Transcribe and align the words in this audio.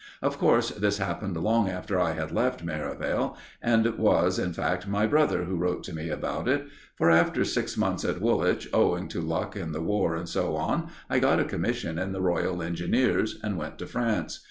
Of 0.23 0.39
course, 0.39 0.71
this 0.71 0.97
happened 0.97 1.37
long 1.37 1.69
after 1.69 1.99
I 1.99 2.13
had 2.13 2.31
left 2.31 2.63
Merivale, 2.63 3.37
and 3.61 3.85
it 3.85 3.99
was, 3.99 4.39
in 4.39 4.51
fact, 4.51 4.87
my 4.87 5.05
brother 5.05 5.43
who 5.43 5.57
wrote 5.57 5.83
to 5.83 5.93
me 5.93 6.09
about 6.09 6.47
it; 6.47 6.65
for 6.97 7.11
after 7.11 7.45
six 7.45 7.77
months 7.77 8.03
at 8.03 8.19
Woolwich, 8.19 8.67
owing 8.73 9.07
to 9.09 9.21
luck 9.21 9.55
and 9.55 9.75
the 9.75 9.79
War, 9.81 10.15
and 10.15 10.27
so 10.27 10.55
on, 10.55 10.87
I 11.07 11.19
got 11.19 11.39
a 11.39 11.45
commission 11.45 11.99
in 11.99 12.13
the 12.13 12.21
Royal 12.21 12.63
Engineers, 12.63 13.39
and 13.43 13.59
went 13.59 13.77
to 13.77 13.85
France. 13.85 14.39